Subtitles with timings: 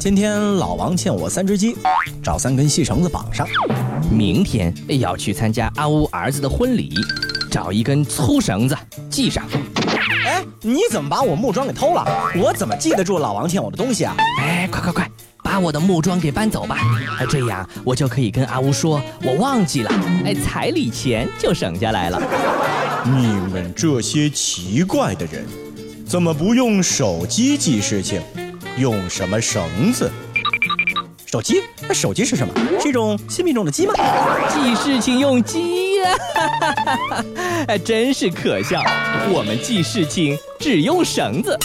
[0.00, 1.76] 今天老王欠我三只鸡，
[2.22, 3.46] 找三根细绳子绑上。
[4.10, 6.94] 明天要去参加阿乌儿子的婚礼，
[7.50, 8.74] 找一根粗绳子
[9.10, 9.44] 系上。
[10.24, 12.02] 哎，你怎么把我木桩给偷了？
[12.34, 14.16] 我怎么记得住老王欠我的东西啊？
[14.38, 15.10] 哎，快快快，
[15.44, 16.78] 把我的木桩给搬走吧，
[17.28, 19.90] 这样我就可以跟阿乌说我忘记了，
[20.24, 22.18] 哎，彩礼钱就省下来了。
[23.04, 25.44] 你们这些奇怪的人，
[26.06, 28.18] 怎么不用手机记事情？
[28.76, 30.10] 用什么绳子？
[31.26, 31.62] 手机？
[31.86, 32.52] 那手机是什么？
[32.80, 33.94] 是一种新品种的鸡吗？
[34.48, 36.10] 记事情用鸡呀！
[37.68, 38.82] 哎，真是可笑。
[39.30, 41.56] 我们记事情只用绳子。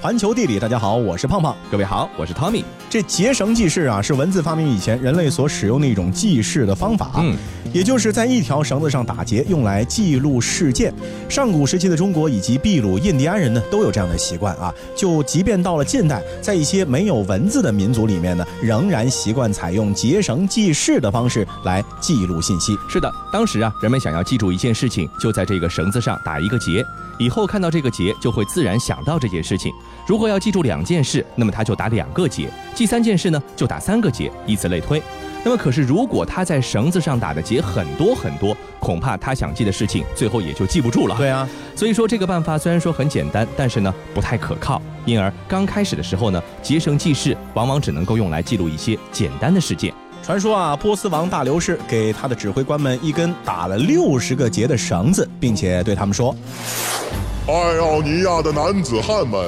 [0.00, 1.56] 环球地理，大家好，我是胖胖。
[1.70, 2.64] 各位好，我是 Tommy。
[2.90, 7.12] 这结绳记事啊，是文字发明以前人类所使用的一种记事的方法。
[7.18, 7.36] 嗯。
[7.70, 10.90] 也就是在一条绳子上打结，用来记录事件。
[11.28, 14.72] 上古时期的中国以及秘鲁印第安人呢，都有这样的习惯啊。
[14.96, 22.74] 就即便到了近代，在一些没有文字的民族里面呢，仍然习惯采用结绳记事的方式来记录信息。
[22.88, 26.82] 是的，当时啊，人们想要记住一件事情，就在这个绳子上打一个结，
[27.18, 29.70] 以后看到这个结，就会自然想到这件事情。
[30.08, 35.02] 如果要记住两件事，那么他就打两个结；记三件事呢，就打三个结，以此类推。
[35.44, 41.14] 那么，可是如果他在绳子上打的结很多很多，恐怕他想记的事情最后也就记不住了。
[41.18, 44.80] 对啊，所以说这个办法虽然说很简单，但是呢不太可靠。
[45.04, 49.92] 因而刚开始的时候呢，结绳记事往往只能够用来记录一些简单的事件。
[50.22, 56.34] 传说啊，波斯王大流士给他的指挥官们一根打了六十个结的绳子，并且对他们说
[57.46, 59.38] ：“爱奥尼亚的男子汉们。”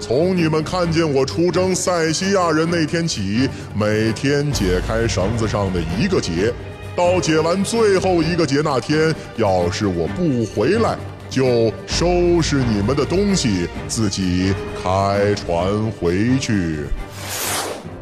[0.00, 6.52] 从你们看见我出征塞西亚人那天起，每天解开绳子上的一个结，
[6.96, 10.96] 到解完最后一个结那天，要是我不回来，
[11.28, 16.78] 就收拾你们的东西，自己开船回去。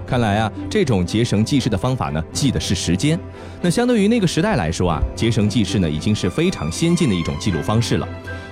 [0.06, 3.18] 看来啊，这种结绳记事的方法呢，记的是时间。
[3.60, 8.08] 那相对于那个时代来说啊，结绳记事呢，已经是非常先进的一种记录方式了。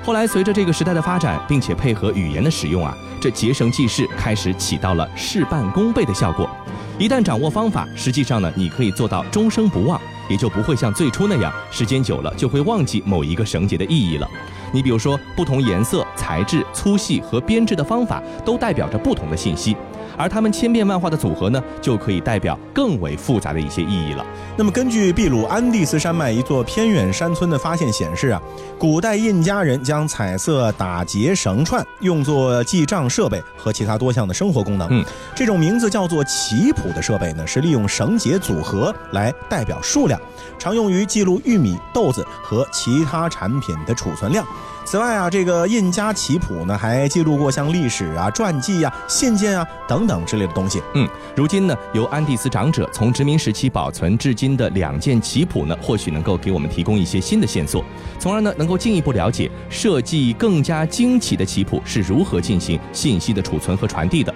[0.06, 6.48] 后来随着这个时代的发展，并且配合语言的使用啊，这结绳记事开始起到了事半功倍的效果。
[6.96, 10.00] 一旦掌握方法，实际上呢，你可以做到终生不忘，
[10.30, 14.28] 也就不会像最初那样，时间久了就会忘记某一个绳结的意义了。
[14.70, 19.76] 你比如说，不同颜色、材质、粗细和编制的方法，都代表着不同的信息。
[20.18, 24.24] 而它们千变万化的组合呢，就可以代表更为复杂的一些意义了。
[24.56, 28.40] 那么，根据秘鲁安第斯山脉一座偏远山村的发现显示啊，
[28.78, 34.88] 古代印加人将彩色打结绳串用作记账设备和其他多项的生活功能。
[34.90, 40.20] 嗯，这种名字叫做棋谱的设备呢，是利用绳结组合来代表数量，
[40.58, 44.46] 常用于记录玉米、豆子和其他产品的储存量。
[44.86, 50.80] 此外啊，这个印加棋谱呢，还记录过像历史啊、传记啊、信件啊等等之类的东西。
[50.94, 57.84] 嗯，如今呢，由安第斯长者从殖民时期保存至今的两件棋谱呢，或许能够给我们提供一些新的线索，
[58.20, 64.32] 从而呢，能够进一步了解设计更加精奇的棋谱是如何进行信息的储存和传递的。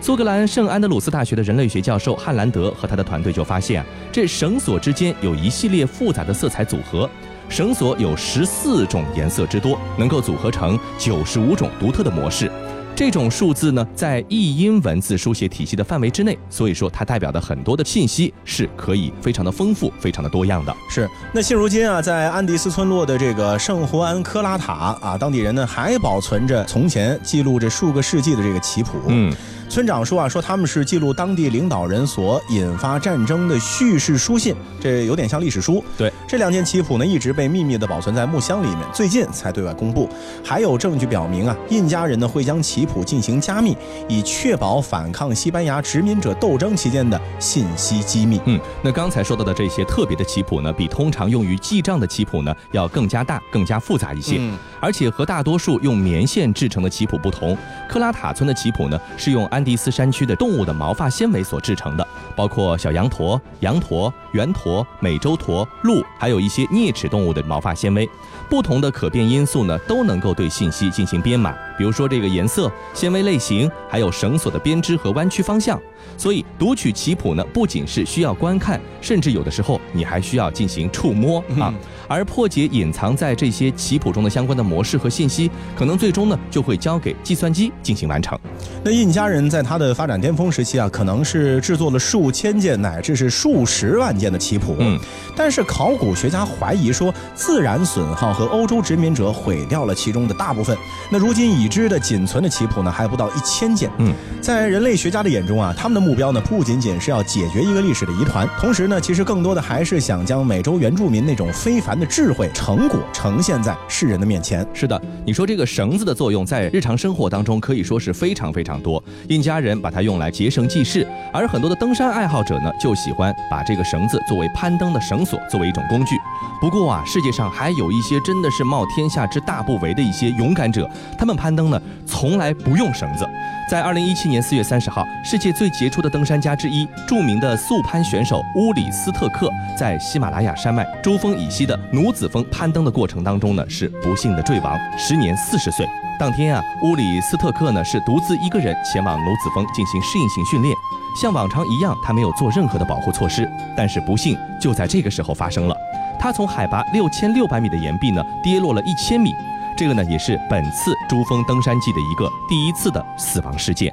[0.00, 7.08] 苏格兰圣安德鲁斯大学的人类学教授汉兰德和他的团队就发现啊，这绳索之间有一系列复杂的色彩组合。
[7.48, 12.50] 绳索有十四种颜色之多，能够组合成九十五种独特的模式。
[12.94, 20.76] 这种数字呢，在译音文字书写体系的范围之内，所以说它代表的很多的信息是可以非常的丰富、非常的多样的。
[20.90, 21.08] 是。
[21.32, 28.98] 那现如今啊，在安第斯村落的这个圣胡安科拉塔啊，当地人呢还保存着从前记录着数个世纪的这个棋谱。
[29.08, 29.34] 嗯。
[29.70, 35.82] 村长说啊，说他们是记录当地领导人所引发战争的叙事书信，这有点像历史书。
[35.96, 40.08] 对，这两件棋谱呢，一直被秘密的保存在木箱里面，最近才对外公布。
[40.42, 43.76] 还有证据表明啊，印加人呢会将棋谱进行加密，
[44.08, 48.40] 以确保反抗西班牙殖民者斗争期间的信息机密。
[48.46, 54.36] 嗯，那刚才说到的这些特别的棋谱呢，比通常用于记账的棋谱呢要更加大、更加复杂一些。
[54.38, 57.54] 嗯，而且和大多数用棉线制成的棋谱不同，
[57.86, 59.62] 克拉塔村的棋谱呢是用安。
[59.62, 68.08] 第斯山区的动物的毛发纤维所制成的，包括小羊驼、羊驼、圆驼、美洲驼、鹿，还有一些啮齿动物的毛发纤维。
[68.48, 71.54] 不同的可变因素呢，都能够对信息进行编码。
[71.78, 75.80] 比如说这个颜色、纤维类型，还有绳索的编织和弯曲方向。
[76.16, 81.72] 所以读取棋谱呢，不仅是需要观看，甚至有的时候你还需要进行触摸啊。
[82.08, 88.38] 而破解隐藏在这些棋谱中的相关的模式和信息，可能最终呢就会交给计算机进行完成。
[88.84, 94.76] 那印加人在他的发展巅峰时期啊，可能是制作了数千件乃至是数十万件的棋谱。
[94.78, 94.98] 嗯，
[95.36, 100.76] 但是考古学家怀疑说，自然损耗和欧洲殖民者毁掉了其中的大部分。
[101.10, 103.90] 那如今已知的仅存的棋谱呢，还不到一千件。
[103.98, 114.66] 嗯，在人类学家的眼中啊，他们的目标呢，不仅仅是要解决一个历史的疑团，同时呢，其实更多的还是想将美洲原住民那种非凡的智慧成果呈现在世人的面前。
[114.72, 119.02] 是的，你说这个绳子的作用在日常生活当中可以说是非常非常多。
[119.28, 126.16] 印加人把它用来结绳记事，而很多的登山爱好者呢，就喜欢把这个绳子作为攀登的绳索，作为一种工具。
[126.60, 130.88] 不过啊，世界上还有一些真的是冒天下之大不韪的一些勇敢者，
[131.18, 133.28] 他们攀登呢，从来不用绳子。
[133.70, 145.84] 在二零一七年四月三十号，世界最杰出的登山家之一、著名的速攀选手乌里斯特克，在喜马拉雅山脉珠峰以西的努子峰攀登的过程当中呢，是不幸的坠亡，时年四十岁。
[146.20, 150.72] 当天啊，乌里斯特克呢是独自一个人前往努子峰进行适应性训练，
[151.20, 153.50] 像往常一样，他没有做任何的保护措施。
[153.76, 155.76] 但是不幸就在这个时候发生了，
[156.16, 159.32] 他从海拔六千六百米的岩壁呢跌落了一千米。
[159.76, 163.92] 这个呢，也是本次珠峰登山季的一个第一次的死亡事件。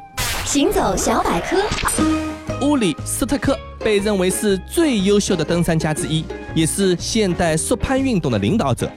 [0.52, 1.58] 行走小百科，
[2.66, 6.26] 乌里斯特克被认为是最优秀的登山家之一，
[6.56, 8.92] 也是现代速攀运动的领导者。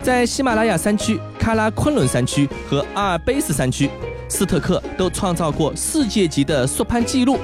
[0.00, 3.90] 在喜马拉雅山区、喀拉昆仑山区和阿尔卑斯山区，
[4.28, 7.36] 斯特克都创造过世界级的速攀纪录。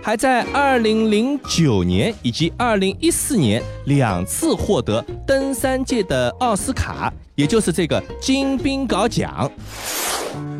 [0.00, 9.50] 还在2009年以及2014年两次获得登山界的奥斯卡，也就是这个金冰镐奖。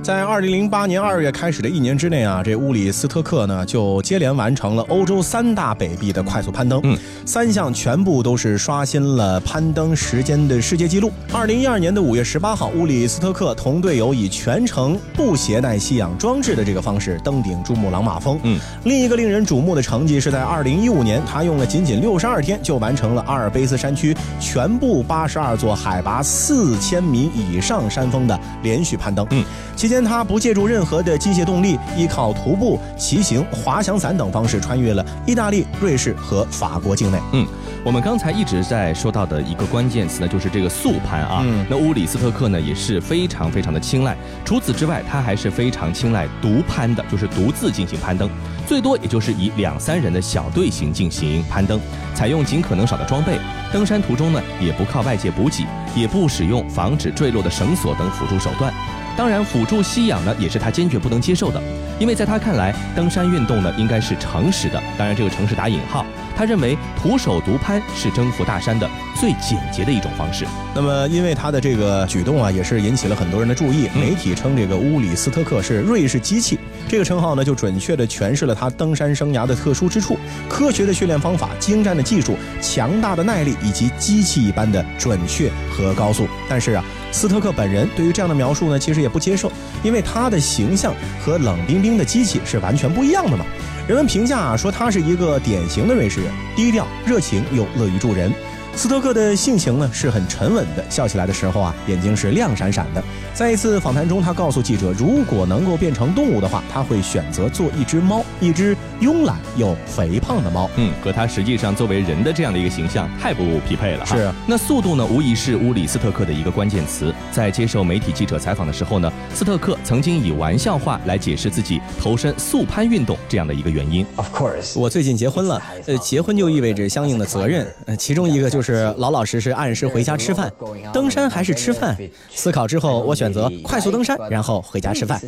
[0.03, 11.13] 在二零零八年二月开始的一年之内啊，这乌里斯特克呢就接连完成了欧洲三大北壁的快速攀登，嗯，三项全部都是刷新了攀登时间的世界纪录。
[11.31, 18.41] 二零一二年的五月十八号，乌里斯特克同队友以全程不携带吸氧装置的这个方式登顶珠穆朗玛峰。
[18.43, 29.27] 嗯，另一个令人瞩目的成绩是在二零一五年，他用了仅仅六十二天就完成了阿尔卑斯山区全部八十二座海拔四千米以上山峰的连续攀登。
[29.31, 29.45] 嗯，
[29.77, 30.01] 其间。
[30.11, 37.19] 他不借助任何的机械动力，依靠徒步、骑行、滑翔伞等方式穿越了意大利、瑞士和法国境内。
[37.33, 37.47] 嗯，
[37.85, 41.43] 我们刚才一直在说到的一个关键词呢，就是这个速攀啊。
[41.45, 44.17] 嗯，那乌里斯特克呢也是非常非常的青睐。
[44.45, 48.29] 除此之外，他还是非常青睐独攀的，就是独自进行攀登，
[48.67, 51.79] 最多也就是以两三人的小队形进行攀登，
[52.15, 53.39] 采用尽可能少的装备。
[53.73, 58.73] 登山途中呢，也不靠外界补给，也不使用防止坠落的绳索等辅助手段。
[59.21, 61.61] 当然，辅助吸氧呢，也是他坚决不能接受的，
[61.99, 64.83] 因为在他看来，登山运动呢应该是诚实的。
[64.97, 66.07] 当然，这个诚实打引号。
[66.35, 70.47] 他认为徒手独攀是征服大山的最简洁的一种方式。
[70.75, 73.91] 那么，因为他的这个举动啊，也是引起了很多人的注意。
[73.95, 76.59] 媒体称这个乌里斯特克是瑞士机器，
[76.91, 86.27] 这个称号呢，就准确地诠释了他登山生涯的特殊之处：科学的训练方法、精湛的技术、强大的耐力以及机器一般的准确和高速。
[86.49, 86.85] 但是啊。
[87.13, 89.51] 斯特克本人对于这样的描述呢，其实也不接受，
[89.83, 93.45] 因为他的形象和冷冰冰的机器是完全不一样的嘛。
[93.89, 98.33] 人们评价啊，说他是一个典型的瑞士人，低调、热情又乐于助人。
[98.77, 103.03] 斯特克的性情呢是很沉稳的，笑起来的时候啊，眼睛是亮闪闪的。
[103.35, 110.71] 在一次访谈中，他告诉记者，如果能够变成动物的话，他会选择做一只猫，一只慵懒又肥胖的猫。
[110.77, 114.07] 嗯，和他实际上作为人的这样的一个形象太不匹配了。
[114.07, 114.33] 是。
[114.47, 117.13] 那速度呢，无疑是乌里斯特克的一个关键词。
[117.31, 124.07] 在接受媒体记者采访的时候呢，斯特克曾经以玩笑话来解释自己投身速攀运动这样的一个原因。
[124.17, 125.61] Of course，我最近结婚了。
[125.87, 127.67] 呃，结婚就意味着相应的责任。
[127.85, 128.60] 呃，其中一个就是。
[128.61, 130.53] 是老老实实按时回家吃饭，
[130.93, 131.97] 登山还是吃饭？
[132.31, 135.21] 思考之后，我选择快速登山，然后回家吃饭。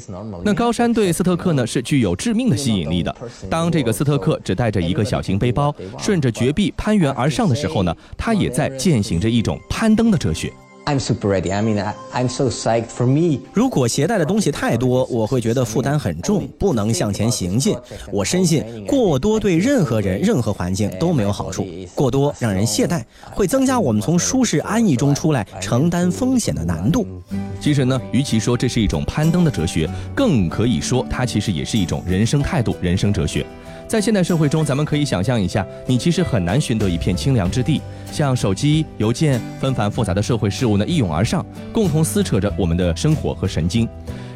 [0.44, 3.14] 那高山对斯特克呢是具有致命的吸引力的。
[3.48, 10.52] 当这个斯特克只带着一个小型背包，顺着绝壁攀援而上的时候呢，他也在践行着一种攀登的哲学。
[10.84, 11.52] I'm super ready.
[11.52, 11.80] I mean,
[12.12, 13.40] I'm so psyched for me.
[13.52, 17.76] 如果携带的东西太多，我会觉得负担很重，不能向前行进。
[18.10, 21.66] 我深信，过多对任何人、任何环境都没有好处。
[21.94, 27.06] 过多让人懈怠，会增加我们从舒适安逸中出来承担风险的难度。
[27.60, 33.46] 其实呢，与其说这是一种攀登的哲学，更可以说它其实也是一种人生态度、人生哲学。
[33.86, 37.80] 在现代社会中，咱们可以想象一下，你其实很难寻得一片清凉之地。
[38.10, 43.88] 像手机、邮件、纷繁复杂的社会事务呢，一涌而上，共同撕扯着我们的生活和神经。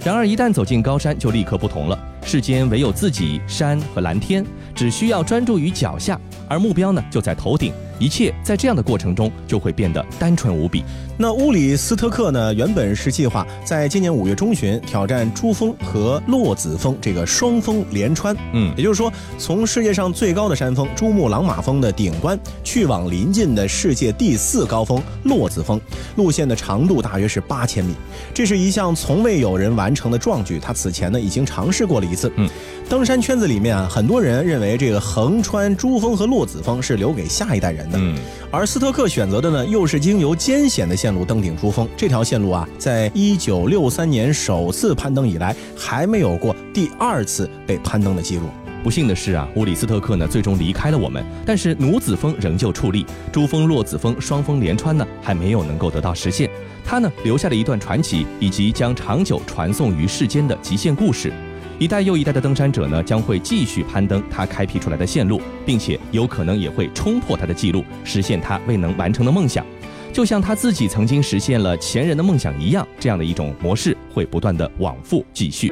[0.04, 1.98] 然而，一旦走进高山，就立刻不同了。
[2.22, 7.72] 世间唯有自己、山和蓝天，只需要专注于脚下，而目标呢，就在头顶。
[7.98, 10.84] 一切在这样的过程中就会变得单纯无比。
[11.18, 12.52] 那乌里斯特克呢？
[12.52, 18.36] 原本是计划在今年五月中旬挑战珠峰和洛子峰这个双峰连穿。
[18.52, 25.80] 嗯，也就是说，从世界上最高的山峰珠穆朗玛峰的顶端去往临近的世界第四高峰洛子峰，
[26.16, 27.94] 路线的长度大约是八千米。
[28.34, 30.58] 这是一项从未有人完成的壮举。
[30.60, 32.30] 他此前呢已经尝试过了一次。
[32.36, 32.46] 嗯，
[32.90, 37.98] 登山圈子里面啊，很多人认为这个横穿珠峰和洛子峰是留给下一代人的。
[37.98, 38.16] 嗯，
[38.50, 40.96] 而斯特克选择的呢，又是经由艰险的。
[40.96, 48.44] 线路登顶珠峰这条线路啊，在一九六三年首次攀登以来，还没有过第二次被攀登的记录。
[48.82, 56.48] 不幸的是啊，乌里斯特克呢最终离开了我们，但是努子峰仍旧矗立，珠峰、洛子峰双峰连穿呢还没有能够得到实现。
[56.82, 61.30] 他呢留下了一段传奇，以及将长久传颂于世间的极限故事。
[61.78, 69.64] 一代又一代的登山者呢将会继续攀登他开辟出来的线路，并且有可能也会冲破他的记录，实现他未能完成的梦想。
[70.10, 75.70] 就像他自己曾经实现了前人的梦想一样，这样的一种模式会不断的往复继续，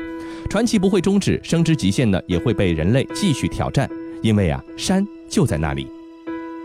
[0.50, 3.88] 传奇不会终止，升之极限呢也会被人类继续挑战，
[4.20, 5.88] 因为啊，山就在那里。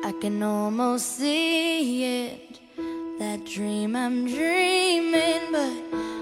[0.03, 2.59] I can almost see it,
[3.21, 5.71] that dream I'm dreaming, but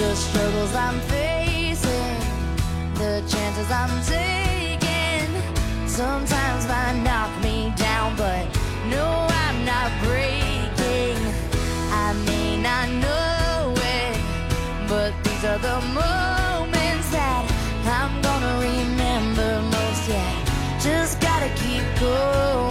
[0.00, 2.16] The struggles I'm facing,
[2.94, 5.28] the chances I'm taking,
[5.86, 8.46] sometimes might knock me down, but
[8.88, 11.20] no, I'm not breaking.
[11.92, 14.16] I may not know it,
[14.88, 17.44] but these are the moments that
[17.84, 20.08] I'm gonna remember most.
[20.08, 22.69] Yeah, just gotta keep going.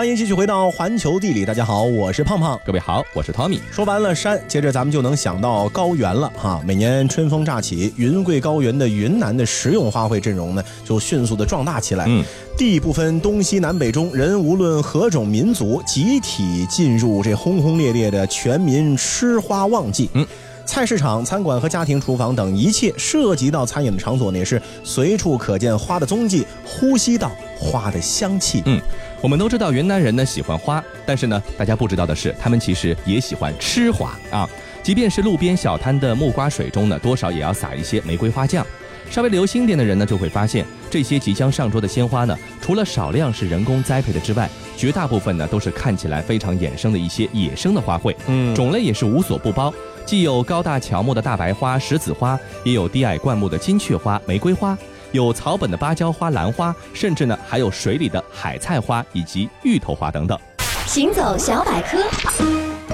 [0.00, 2.58] 欢迎继续回到环球地理，大家好，我是胖胖。
[2.64, 3.60] 各位好，我是 Tommy。
[3.70, 6.58] 说完了山，接着咱们就能想到高原了哈。
[6.64, 12.06] 每年春风乍起，云贵高原的云南的食用花卉阵容呢，就迅速的壮大起来。
[12.08, 12.24] 嗯，
[12.56, 20.08] 地不分东西南北中，人无论何种民族，集体进入这轰轰烈烈的全民吃花旺季。
[20.14, 20.26] 嗯。
[20.66, 27.28] 菜市场、餐馆和家庭厨房等一切涉及到餐饮的场所呢，也是随处可见花的踪迹，呼吸到
[27.58, 28.62] 花的香气。
[28.66, 28.80] 嗯，
[29.22, 34.48] 我们都知道云南人呢喜欢花，但是呢，大家不知道的是，他们其实也喜欢吃花啊。
[34.82, 38.66] 即便是路边小摊的木瓜水中呢，多少也要撒一些玫瑰花酱。
[39.10, 48.14] 稍微留心点的人呢，就会发现这些即将上桌的鲜花呢，除了少量是人工栽培的之外，绝大部分呢都是看起来非常衍生的一些野生的花卉。
[48.26, 49.72] 嗯，种类也是无所不包。
[50.06, 54.78] 既有高大乔木的大白花、石子花，也有低矮灌木的金雀花、玫瑰花，
[55.12, 60.38] 有草本的芭蕉花、兰花，甚至呢还有水里的海菜花以及芋头花等等。
[60.86, 61.98] 行走小百科，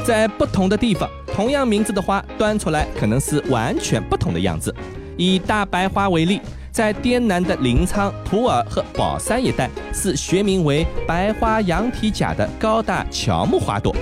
[0.05, 4.75] 在不同的地方，同样名字的花端出来可能是完全不同的样子。
[5.17, 13.95] 以大白花为例，在滇南的临沧、普洱和保山一带，是学名为白花羊蹄甲的高大乔木花朵。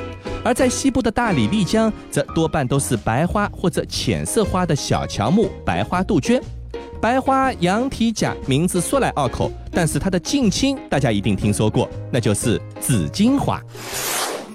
[0.45, 6.43] 而在西部的大理、丽江，则多半都是白花或者浅色花的小乔木、白花杜鹃。
[7.05, 13.61] 白花羊蹄甲名字说来拗口，但是它的近亲大家一定听说过，那就是紫荆花。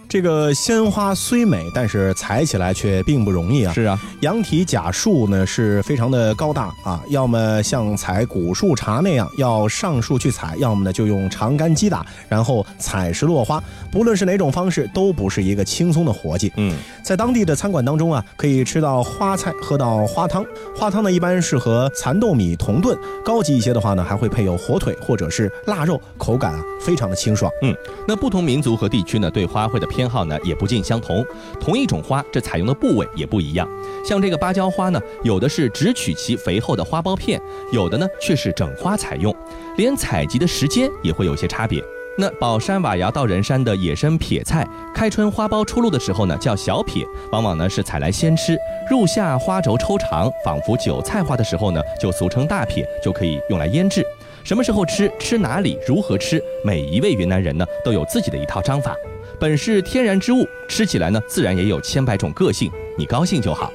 [0.10, 3.72] 这个鲜花虽美，但是采起来却并不容易啊。
[3.72, 13.64] 是啊，羊蹄甲树呢是非常的高大啊，要么像采古树茶那样要上树去采，要么呢就用长杆击打，然后采石落花。
[13.92, 16.52] 不论是哪种方式，都不是一个轻松的活计。
[16.58, 20.44] 嗯，在当地的餐馆当中啊，可以吃到花菜，喝到花汤。
[20.76, 27.52] 花汤呢一般是和蚕豆米同炖，高级一些的话呢还会配有火腿或者是腊肉，口感啊非常的清爽。
[27.62, 27.76] 嗯，
[28.08, 31.26] 那不同民族和地区呢对花卉的偏好呢也不尽相同，
[31.60, 33.68] 同一种花，这采用的部位也不一样。
[34.02, 37.38] 像这个芭蕉花呢，有的是只取其肥厚的花苞片，
[37.74, 39.36] 有的呢却是整花采用，
[39.76, 41.84] 连采集的时间也会有些差别。
[42.18, 44.66] 那宝山瓦窑到人山的野生撇菜，
[44.96, 48.58] 开春花苞出露的时候呢叫小撇，往往呢是采来先吃，
[48.90, 54.02] 入夏花轴抽长，仿佛韭菜花的时候呢就俗称大撇，就可以用来腌制。
[54.46, 58.96] 什么时候吃，吃哪里，如何吃，每一位云南人呢都有自己的一套章法。
[59.40, 62.70] 本是天然之物，吃起来呢，自然也有千百种个性。
[62.98, 63.72] 你高兴就好。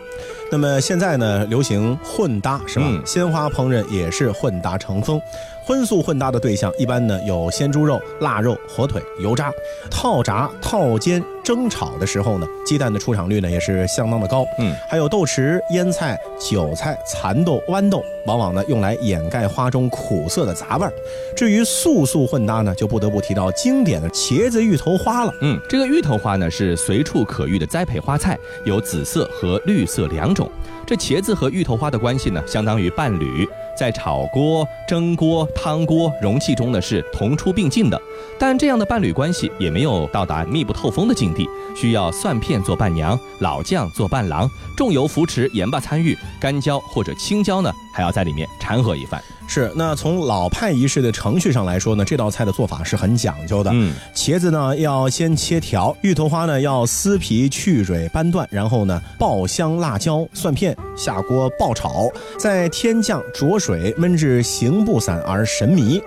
[0.53, 2.87] 那么现在呢，流行混搭，是吧？
[3.05, 5.21] 鲜花烹饪也是混搭成风。
[5.67, 9.51] 荤素混搭的对象，一般呢有鲜猪肉、腊肉、火腿、油炸、
[9.91, 14.45] 套炸、套煎、蒸炒的时候呢，鸡蛋的出场率呢也是相当的高。
[14.59, 20.93] 嗯，还有豆豉、腌菜、韭菜、蚕豆、豌豆，往往呢用来掩盖花中苦涩的杂味儿。
[21.35, 25.33] 至于素素混搭呢，就不得不提到经典的茄子芋头花了。
[25.41, 30.47] 嗯，这个芋头花呢是随处可遇的栽培花菜，有紫色和绿色两种。
[30.87, 33.49] 这茄子和芋头花的关系呢，相当于伴侣。
[33.77, 38.01] 在炒锅、蒸锅、汤锅、容器中呢是同出并进的，
[38.39, 49.23] 但这样的伴侣关系也没有到达密不透风的境地，需要蒜片做伴娘，老酱做伴郎，重油扶持，盐巴参与，干椒或者青椒呢还要在里面掺和一番。
[49.47, 53.71] 是，那从老派仪式的程序上来说呢，这道菜的做法是很讲究的。
[53.73, 62.09] 嗯，茄子呢要先切条，芋头花呢要撕皮去蕊掰断，然后呢爆香辣椒、蒜片下锅爆炒，
[62.39, 66.01] 再添酱着水焖至形不散而神迷。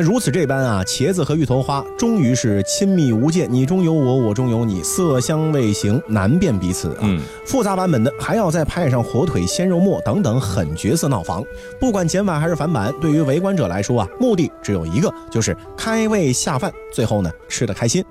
[0.00, 7.00] 那如此这般啊，茄子和芋头花终于是亲密无间，你中有我，我中有你，色香味形难辨彼此啊。
[7.02, 11.44] 嗯，复杂版本的还要再派上火腿、鲜肉末等等狠角色闹房。
[11.78, 18.02] 不管简版还是繁版，对于围观者来说啊，目的只有一个，就是开胃下饭，最后呢吃得开心。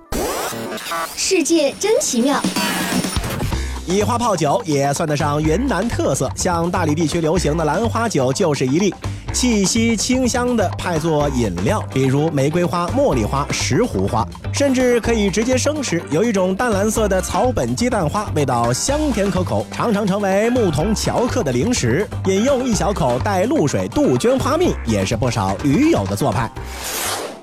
[1.15, 2.39] 世界真奇妙。
[3.89, 8.93] 以花泡酒也算得上云南特色，像大理地区流行的兰花酒就是一例。
[9.33, 14.23] 气息清香的派作饮料，比如玫瑰花、茉莉花、石斛花，
[14.53, 16.03] 甚至可以直接生吃。
[16.11, 22.07] 有一种淡蓝色的草本鸡蛋花，味道香甜可口，常常成为牧童樵客的零食。
[22.25, 26.47] 饮用一小口带露水杜鹃花蜜，也是不少驴友的做派。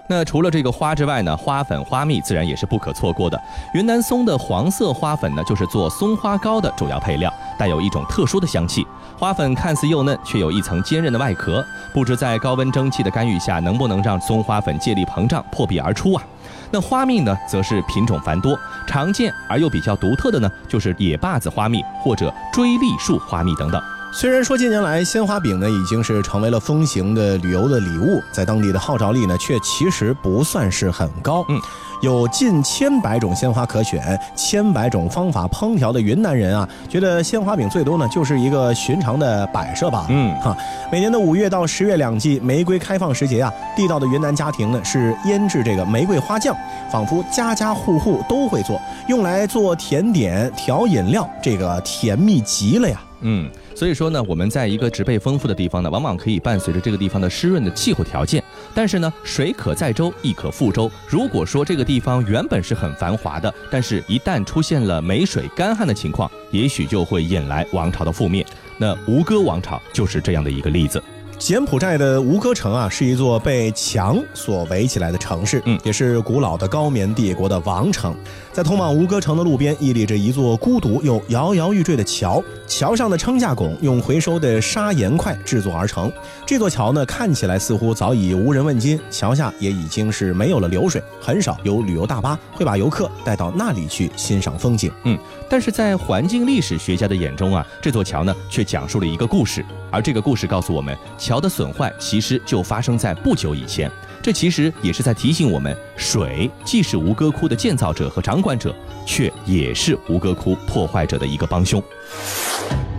[0.09, 3.41] 那除了这个花之外呢，花粉、花蜜自然也是不可错过的。
[3.75, 8.87] 云南松的黄色花粉呢，就是做松花糕的主要配料，带有一种特殊的香气。
[9.19, 16.23] 花粉看似幼嫩，却有一层坚韧的外壳，不知在高温蒸汽的干预下，能不能让松花粉借力膨胀，破壁而出啊？
[16.71, 23.83] 那花蜜呢，则是品种繁多，常见而又比较独特的呢，就是野坝子花蜜或者锥栗树花蜜等等。
[24.13, 31.45] 虽然说近年来鲜花饼呢已经是成为了风行的旅游的礼物，在当地的号召力呢却其实不算是很高。
[31.51, 31.61] 嗯，
[32.01, 40.07] 有近千百种鲜花可选，千百种方法烹调的云南人啊，觉得鲜花饼最多呢就是一个寻常的摆设吧。
[40.09, 40.57] 嗯，哈，
[40.91, 46.57] 每年的五月到十月两季玫瑰开放时节啊，地道的云南家庭呢是腌制这个玫瑰花酱，
[46.91, 52.99] 仿佛家家户户都会做，用来做甜点、调饮料，这个甜蜜极了呀。
[53.21, 53.51] 嗯。
[53.77, 58.43] 所以说呢，我们在一个植被丰富的地方呢，往往可以伴随着这个地方的湿润的气候条件。
[58.75, 60.91] 但是呢，水可载舟，亦可覆舟。
[61.07, 68.45] 如果说这个地方原本是很繁华的，但是一旦出现了没水、干旱的情况，也许就会引来王朝的覆灭。
[68.79, 71.03] 那吴哥王朝就是这样的一个例子。
[71.39, 78.17] 柬埔寨的吴哥城啊，是一座被墙所围起来的城市，嗯，也是古老的高棉帝国的王城。
[78.57, 86.11] 在通往吴哥城的路边，屹立着一座孤独又摇摇欲坠的桥，桥上的撑架拱用回收的砂岩块制作而成。
[86.47, 94.91] 这座桥呢，看起来似乎早已无人问津，桥下也已经是没有了流水，很少有旅游大巴会把游客带到那里去欣赏风景。
[95.05, 95.19] 嗯，
[95.51, 99.63] 但是在环境历史学家的眼中啊，这座桥呢，却讲述了一个故事。
[99.91, 103.93] 而这个故事告诉我们，桥的损坏其实就发生在不久以前。
[104.23, 108.75] 这其实也是在提醒我们，水既是吴哥窟的建造者和掌管者，
[109.07, 111.83] 却也是吴哥窟破坏者的一个帮凶。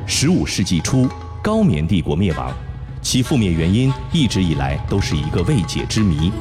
[0.06, 1.10] 十五世纪初，
[1.44, 2.54] 高棉帝国灭亡，
[3.02, 6.32] 其覆灭原因一直以来都是一个未解之谜。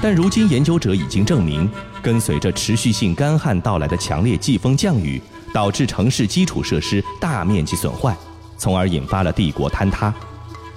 [0.00, 1.70] 但如今研究者已经证明，
[2.02, 5.20] 跟随着持续性干旱到来的强烈季风降雨，
[5.52, 8.16] 导致城市基础设施大面积损坏，
[8.56, 10.14] 从而引发了帝国坍塌。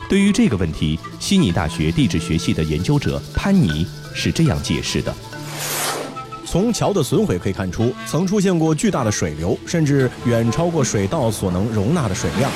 [0.09, 5.13] 对于这个问题，悉尼大学地质学系的研究者潘尼是这样解释的：
[6.45, 12.51] 从桥的损毁可以看出，曾出现过巨大的水流，甚至远超过水道所能容纳的水量。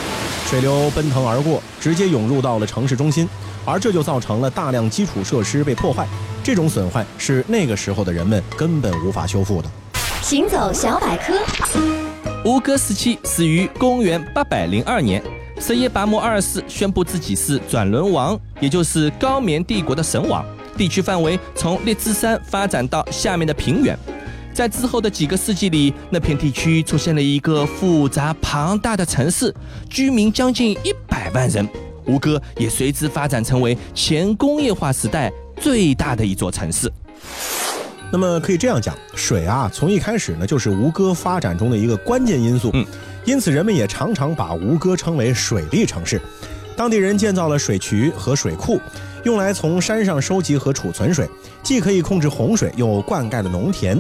[0.46, 3.28] 水流奔腾而过，直接涌入到了城市中心，
[3.66, 6.08] 而这就造成了大量基础设施被破坏。
[6.44, 9.70] 这种损坏是那个时候的人们根本无法修复的。
[10.22, 11.34] 行走小百科，
[12.46, 15.22] 乌哥四期死于公元八百零二年，
[15.60, 20.46] 色耶拔摩二世宣布自己是转轮王，也就是高棉帝国的神王。
[20.78, 23.98] 地区范围从列支山发展到下面的平原。
[24.54, 29.54] 在之后的几个世纪里，那片地区出现了一个复杂庞大的城市，
[29.90, 31.68] 居民将近一百万人。
[32.06, 35.32] 吴哥也随之发展成为前工业化时代。
[35.60, 36.88] 最大的一座城市，
[38.12, 42.72] 那么可以这样讲，水啊，从一开始呢就是吴哥发展中的一个关键因素。
[42.74, 42.86] 嗯，
[43.26, 46.22] 因此人们也常常把吴哥称为水利城市。
[46.76, 48.80] 当地人建造了水渠和水库，
[49.24, 51.28] 用来从山上收集和储存水，
[51.64, 54.00] 既可以控制洪水，又灌溉了农田。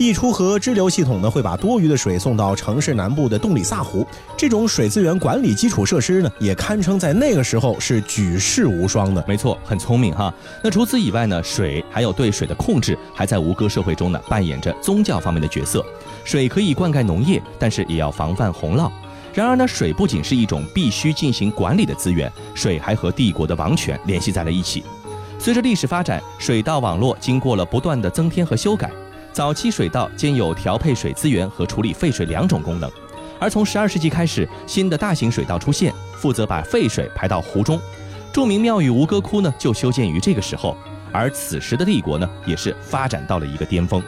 [0.00, 4.06] 溢出河支流系统呢，会把多余的水送到城市南部的洞里萨湖。
[4.34, 9.22] 这种水资源管理基础设施呢，也堪称在那个时候是举世无双的。
[9.28, 10.32] 没错，很聪明哈。
[10.64, 15.84] 那除此以外呢，水还有对水的控制，还在吴哥社会中呢扮演着宗教方面的角色。
[16.24, 18.90] 水可以灌溉农业，但是也要防范洪涝。
[19.34, 24.82] 然而呢，水不仅是一种必须进行管理的资源，水还和帝国的王权联系在了一起。
[25.38, 28.90] 随着历史发展，水稻网络经过了不断的增添和修改。
[29.32, 32.90] 早期水稻兼有调配水资源和处理废水两种功能，
[33.38, 37.80] 而从十二世纪开始，新的大型水稻出现，负责把废水排到湖中。
[38.32, 40.76] 著名庙宇吴哥窟呢，就修建于这个时候。
[41.12, 44.02] 而此时的帝国呢，也是发展到了一个巅峰。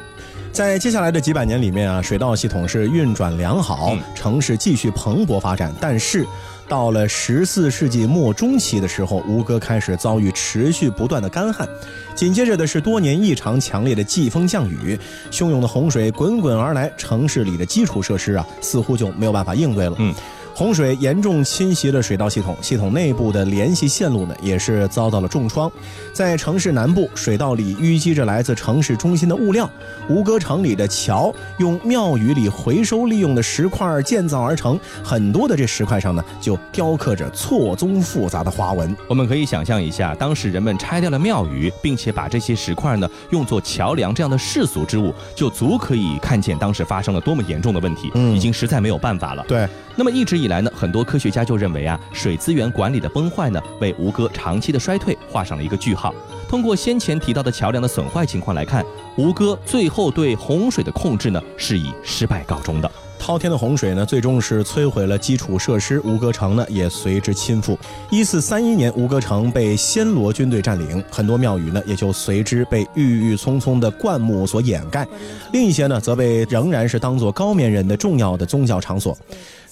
[0.52, 5.74] 在接下来的几百年里面啊，水稻系统是运转良好，城市继续蓬勃发展。
[5.80, 6.26] 但是，
[6.72, 11.68] 到了十四世纪末中期的时候，吴哥开始遭遇持续不断的干旱，
[12.14, 14.98] 紧接着的是多年异常强烈的季风降雨，
[15.30, 19.96] 汹涌的洪水滚滚而来，城市里的基础设施啊，似乎就没有办法应对了。
[19.98, 20.14] 嗯。
[20.54, 25.70] 洪水严重侵袭了水道系统，系统内部的联系线路呢也是遭到了重创。
[26.12, 29.68] 在城市南部，水道里淤积着来自城市中心的物料。
[30.08, 38.94] 吴哥城里的桥用庙宇里回收利用的石块建造而成，很多的这石块上呢就雕刻着错综复杂的花纹。
[39.08, 48.10] 我们可以想象一下，当时人们拆掉了庙宇，并且把这些石块呢用作桥梁这样的世俗之物，就足可以看见当时发生了多么严重的问题。
[48.14, 49.44] 嗯，已经实在没有办法了。
[49.48, 49.66] 对。
[49.96, 56.14] 那么一直以来呢，很多科学家就认为啊，水资源管理的崩坏呢，为吴哥长期的衰退画上了一个句号。
[56.48, 58.85] 通过先前提到的桥梁的损坏情况来看，
[59.16, 62.90] 吴哥最后对洪水的控制呢，是以失败告终的。
[63.18, 67.78] 滔天的洪水呢，最终是摧毁了基础设施，吴哥城呢也随之倾覆。
[68.11, 75.07] 一四三一年，吴哥城被暹罗军队占领，很多庙宇呢也就随之被郁郁葱葱的灌木所掩盖，
[75.52, 79.16] 另一些呢则被仍然是当做高棉人的重要的宗教场所。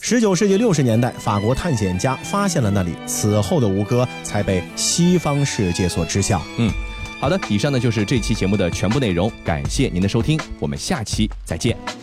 [0.02, 6.42] 十九世纪六十年代，法国探险家发现了那里，此后的吴哥才被西方世界所知晓。
[6.56, 6.72] 嗯，
[7.20, 11.99] 好的，以上呢就是这期节目的全部内容，感谢您的收听，我们下期再见。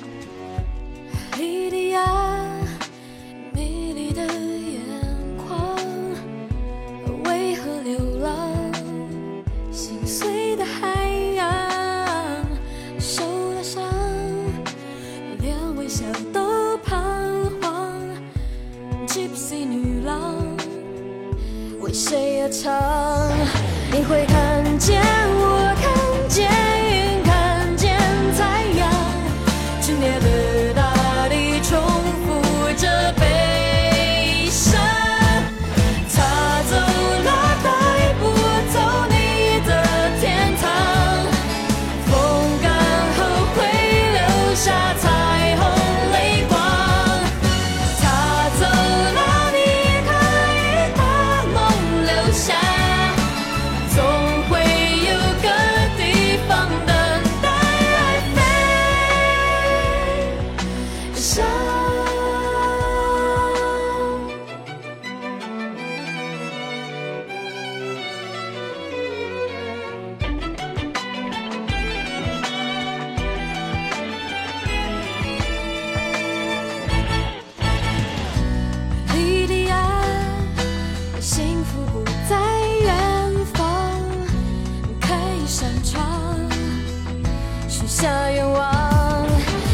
[88.53, 89.27] 望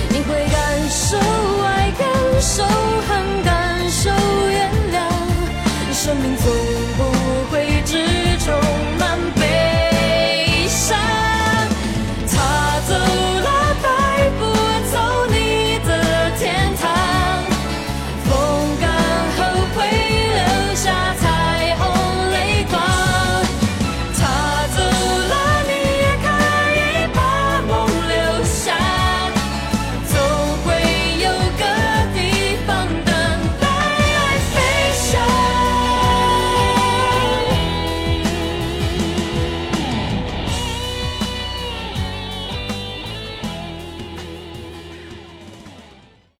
[0.09, 1.17] 你会感受
[1.63, 2.63] 爱感受
[3.07, 4.09] 恨感受
[4.49, 6.72] 原谅生命总